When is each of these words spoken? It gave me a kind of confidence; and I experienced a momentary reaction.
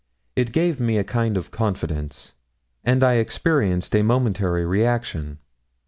It 0.35 0.51
gave 0.51 0.79
me 0.79 0.97
a 0.97 1.03
kind 1.03 1.37
of 1.37 1.51
confidence; 1.51 2.33
and 2.83 3.03
I 3.03 3.17
experienced 3.21 3.95
a 3.95 4.01
momentary 4.01 4.65
reaction. 4.65 5.37